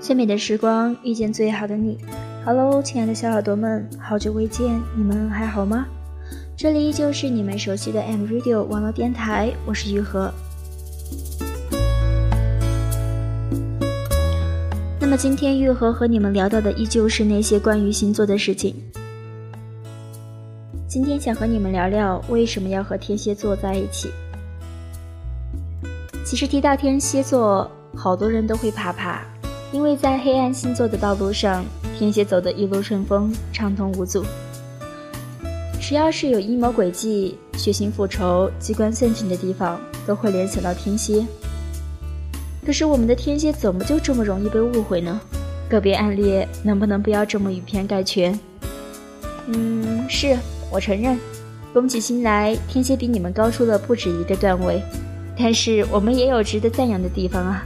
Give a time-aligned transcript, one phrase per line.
[0.00, 1.98] 最美的时光遇见最好的你。
[2.42, 5.84] Hello，亲爱的小耳朵们，好久未见，你们还好吗？
[6.56, 10.32] 这里依旧是你们熟悉的 M Radio 网络电台，我是玉和。
[14.98, 18.74] 那么今天玉和和你们聊到的依旧是那些关于星座的事情。
[20.88, 24.10] 今天想和你们聊聊为什么要和天蝎座在一起。
[26.24, 29.22] 其实提到天蝎座，好多人都会怕怕，
[29.72, 31.64] 因为在黑暗星座的道路上，
[31.98, 34.24] 天蝎走得一路顺风，畅通无阻。
[35.80, 41.24] 只要是有阴谋诡计、血腥复仇、机关算尽的地方，都会联想到天蝎。
[42.66, 45.20] 可是我们的天蝎怎么就这么容易被误会呢？
[45.68, 48.38] 个别案例能不能不要这么以偏概全？
[49.46, 50.36] 嗯，是。
[50.70, 51.18] 我承认，
[51.72, 54.80] 绷起心来，天蝎比你们高出了不止一个段位。
[55.36, 57.64] 但是我们也有值得赞扬的地方啊，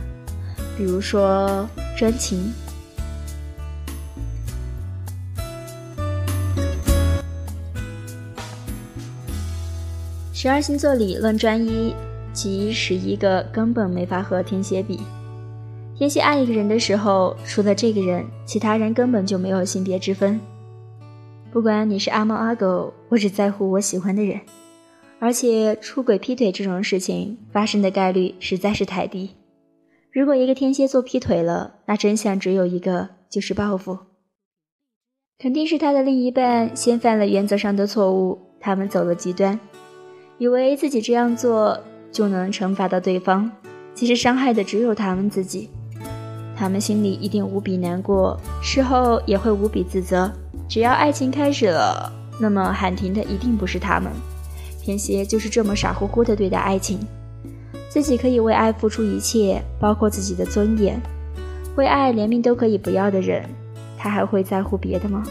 [0.79, 2.53] 比如说专情。
[10.33, 11.95] 十二星座里论专一，
[12.33, 15.01] 其十一个根本没法和天蝎比。
[15.97, 20.41] 天蝎爱一个人的时候，除了这个人，其他人根本就没有性别之分。
[21.53, 24.41] 不管你是阿猫阿狗，我只在乎我喜欢的人。
[25.21, 29.31] 而且出轨劈腿这种事情发生的概率实在是太低。
[30.15, 33.99] 如果一个天蝎座劈腿了，那真相只有一个，就是报复。
[35.41, 39.59] 肯定是他的另一半先犯了原则上的错误，他们走了极端，
[40.39, 41.77] 以为自己这样做
[42.13, 43.51] 就能惩罚到对方，
[43.93, 45.69] 其实伤害的只有他们自己。
[46.55, 50.31] 他们心里一定无比难过，事后也会无比自责。
[50.69, 54.13] 只要爱情开始了，那么喊停的一定不是他们。
[54.81, 57.01] 天蝎就是这么傻乎乎的对待爱情，
[57.95, 61.01] 自己可以为爱付出一切，包括自己的尊严，
[61.77, 63.49] 为爱连命都可以不要的人，
[63.97, 65.23] 他还会在乎别的吗？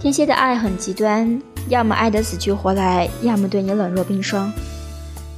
[0.00, 4.52] 天蝎的爱很极端，要么爱得死去活来，要么对你冷若冰霜。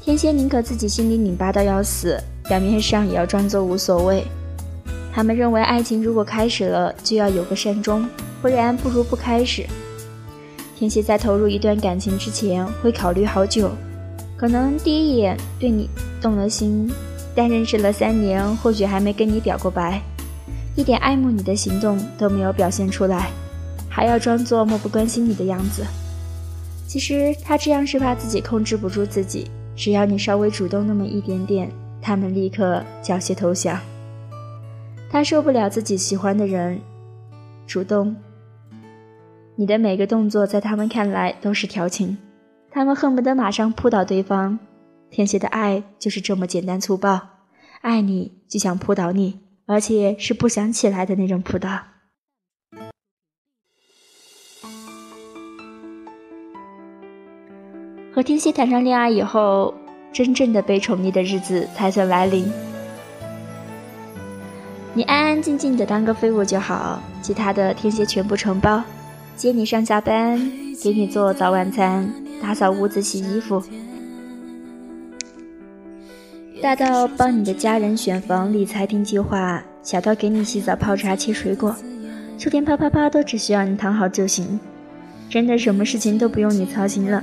[0.04, 4.24] 天蝎宁可自己心里拧巴到要死，表面上也要装作无所谓。
[5.12, 8.08] 他们认为爱情如果开始了，就要有个善终，
[8.40, 9.66] 不然不如不开始。
[10.76, 13.70] 天蝎在投入一段感情之前会考虑好久，
[14.36, 16.88] 可能第一眼对你动了心，
[17.34, 20.00] 但认识了三年，或许还没跟你表过白，
[20.76, 23.30] 一点爱慕你的行动都没有表现出来。
[23.88, 25.84] 还要装作漠不关心你的样子，
[26.86, 29.50] 其实他这样是怕自己控制不住自己。
[29.74, 31.68] 只要你稍微主动那么一点点，
[32.00, 33.80] 他们立刻缴械投降。
[35.10, 36.80] 他受不了自己喜欢的人
[37.66, 38.14] 主动，
[39.56, 42.18] 你的每个动作在他们看来都是调情，
[42.70, 44.58] 他们恨不得马上扑倒对方。
[45.10, 47.20] 天蝎的爱就是这么简单粗暴，
[47.80, 51.70] 爱你就想扑倒你，而且是不想起来的那种扑倒。
[58.12, 59.72] 和天蝎谈上恋爱以后，
[60.18, 62.50] 真正的被宠溺的日子才算来临。
[64.92, 68.82] 你安安静静的当个废物就好，其他的天蝎全部承包，
[69.36, 70.36] 接你上下班，
[70.82, 72.12] 给你做早晚餐，
[72.42, 73.62] 打扫屋子、洗衣服，
[76.60, 81.76] 大到帮你的家人选房、理财、定计划，小到给你洗澡、泡茶、切水果，
[82.36, 84.58] 秋天啪啪啪都只需要你躺好就行，
[85.30, 87.22] 真的什么事情都不用你操心了。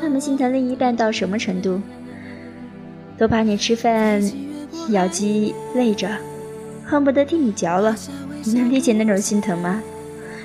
[0.00, 1.80] 他们心疼另一半到什么程度？
[3.18, 4.22] 都怕你吃饭
[4.90, 6.08] 咬肌累着，
[6.84, 7.94] 恨不得替你嚼了。
[8.44, 9.80] 你能理解那种心疼吗？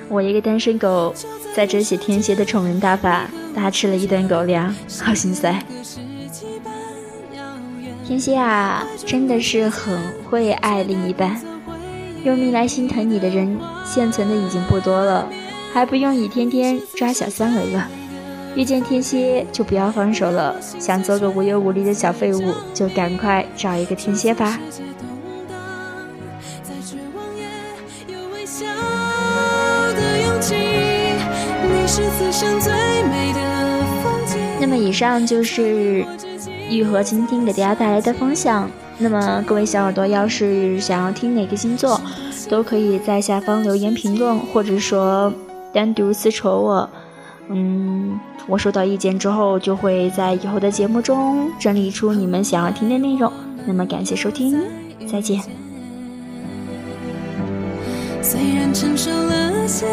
[0.10, 1.14] 我一个单身狗，
[1.56, 5.62] 在这些天蝎的宠人大法，大吃了一顿狗粮，好心塞。
[8.06, 10.00] 天蝎啊，真的是很
[10.30, 11.42] 会爱另一半，
[12.24, 15.28] 用命来心疼你的人，现存的已经不多了，
[15.74, 17.90] 还不用你天天抓小三儿了。
[18.58, 22.42] 遇见天蝎就不要放手了，想做个无忧无虑的小废物，
[22.74, 24.58] 就赶快找一个天蝎吧。
[34.60, 36.04] 那么以上就是
[36.68, 38.68] 玉和今天给大家带来的分享。
[38.98, 42.02] 那么各位小耳朵，要是想要听哪个星座，
[42.50, 45.32] 都可以在下方留言评论，或者说
[45.72, 46.90] 单独私戳我。
[47.50, 48.20] 嗯。
[48.48, 53.32] 我收到意见之后，就会在以后的节目中整理出你们想要听的内容。
[53.66, 54.58] 那么，感谢收听，
[55.12, 55.42] 再见。
[58.22, 59.86] 虽然承受了些，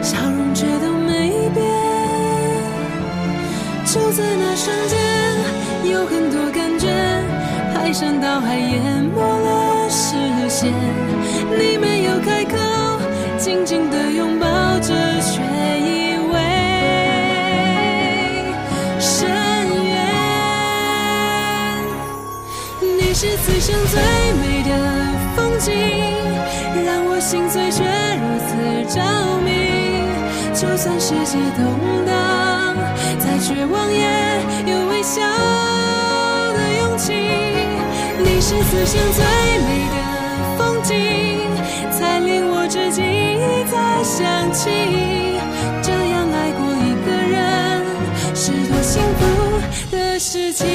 [0.00, 1.64] 笑容却都没变。
[3.84, 6.88] 就在那瞬间，有很多感觉
[7.74, 10.14] 排山倒海淹没了视
[10.48, 10.72] 线。
[11.58, 12.56] 你没有开口，
[13.46, 14.48] 紧紧地拥抱
[14.80, 15.40] 着，却
[15.78, 16.34] 以为
[18.98, 19.30] 深
[19.84, 19.94] 渊。
[22.98, 24.02] 你是此生最
[24.42, 24.70] 美的
[25.36, 25.70] 风景，
[26.84, 27.84] 让我心碎却
[28.18, 28.50] 如此
[28.92, 28.98] 着
[29.44, 29.48] 迷。
[30.52, 32.74] 就算世界动荡，
[33.20, 34.10] 再绝望也
[34.66, 37.12] 有微笑的勇气。
[38.18, 39.22] 你是此生最
[39.62, 39.94] 美的
[40.58, 40.92] 风景，
[41.92, 42.55] 才令我
[44.56, 44.72] 情。
[45.82, 47.84] 这样爱过一个人，
[48.34, 49.22] 是多幸福
[49.90, 50.66] 的事情。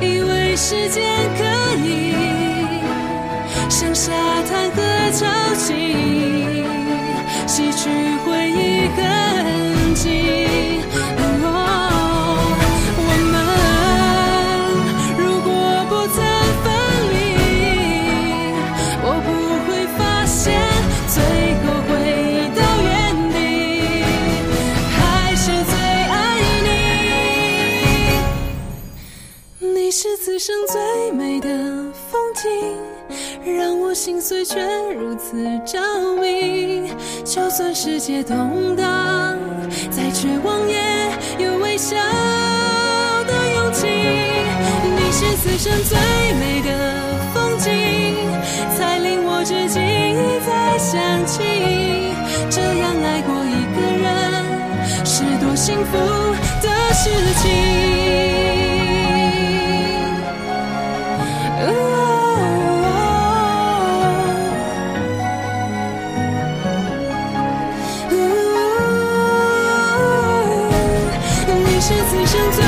[0.00, 1.02] 以为时间
[1.38, 1.42] 可
[1.84, 2.14] 以
[3.68, 4.12] 像沙
[4.48, 4.76] 滩和
[5.12, 5.66] 潮汐，
[7.46, 7.88] 洗去
[8.24, 8.98] 回忆痕
[34.16, 34.58] 心碎却
[34.94, 35.36] 如此
[35.66, 35.78] 着
[36.18, 36.90] 迷。
[37.22, 39.38] 就算世界动荡，
[39.90, 40.80] 再绝望也
[41.38, 41.96] 有微笑
[43.26, 43.86] 的勇气。
[43.86, 45.98] 你是此生最
[46.40, 47.70] 美的风景，
[48.74, 51.42] 才令我至今一再想起。
[52.48, 55.92] 这样爱过一个人，是多幸福
[56.62, 57.10] 的事
[57.42, 57.65] 情。
[72.26, 72.65] 生最